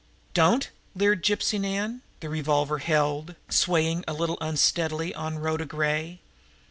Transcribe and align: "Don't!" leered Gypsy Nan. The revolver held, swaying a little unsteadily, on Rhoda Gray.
"Don't!" 0.33 0.71
leered 0.95 1.23
Gypsy 1.23 1.61
Nan. 1.61 2.01
The 2.21 2.29
revolver 2.29 2.79
held, 2.79 3.35
swaying 3.49 4.03
a 4.07 4.13
little 4.13 4.39
unsteadily, 4.41 5.13
on 5.13 5.37
Rhoda 5.37 5.65
Gray. 5.67 6.21